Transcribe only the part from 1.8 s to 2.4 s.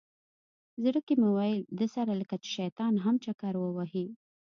سره لکه